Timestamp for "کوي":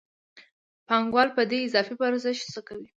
2.67-2.87